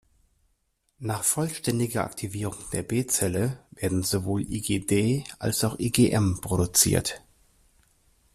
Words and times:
Nach 0.97 1.23
vollständiger 1.23 2.03
Aktivierung 2.05 2.57
der 2.73 2.81
B-Zelle 2.81 3.59
werden 3.69 4.01
sowohl 4.01 4.41
IgD 4.41 5.23
als 5.37 5.63
auch 5.63 5.77
IgM 5.77 6.41
produziert. 6.41 7.21